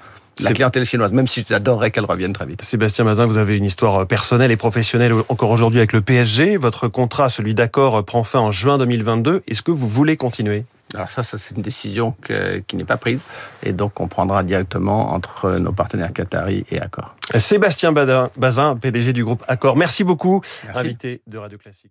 La 0.41 0.53
clientèle 0.53 0.85
chinoise, 0.85 1.12
même 1.12 1.26
si 1.29 1.45
j'adorerais 1.49 1.91
qu'elle 1.91 2.05
revienne 2.07 2.33
très 2.33 2.47
vite. 2.47 2.61
Sébastien 2.62 3.05
Mazin, 3.05 3.26
vous 3.26 3.37
avez 3.37 3.57
une 3.57 3.64
histoire 3.64 4.03
euh, 4.03 4.05
personnelle 4.05 4.50
et 4.50 4.57
professionnelle 4.57 5.12
encore 5.29 5.50
aujourd'hui 5.50 5.79
avec 5.79 5.93
le 5.93 6.00
PSG. 6.00 6.57
Votre 6.57 6.88
contrat, 6.88 7.29
celui 7.29 7.55
d'accord, 7.55 7.97
euh, 7.99 8.03
prend 8.03 8.25
fin 8.25 8.41
en 8.41 8.50
juin 8.50 8.76
2022. 8.79 9.43
Est-ce 9.47 9.62
que 9.62 9.71
vous 9.71 9.87
voulez 9.88 10.17
continuer? 10.17 10.64
Alors 10.95 11.11
ça, 11.11 11.23
ça 11.23 11.38
c'est 11.38 11.57
une 11.57 11.62
décision 11.62 12.14
que- 12.21 12.59
qui 12.59 12.76
n'est 12.76 12.85
pas 12.85 12.97
prise, 12.97 13.21
et 13.64 13.73
donc 13.73 14.00
on 14.00 14.07
prendra 14.07 14.43
directement 14.45 15.12
entre 15.12 15.53
nos 15.59 15.73
partenaires 15.73 16.12
Qatari 16.12 16.64
et 16.71 16.81
Accor. 16.81 17.14
Sébastien 17.37 17.93
Bazin, 17.93 18.76
PDG 18.76 19.12
du 19.12 19.25
groupe 19.25 19.43
Accor. 19.49 19.76
Merci 19.76 20.05
beaucoup, 20.05 20.41
Merci. 20.67 20.81
invité 20.81 21.21
de 21.26 21.38
Radio 21.38 21.59
Classique. 21.59 21.91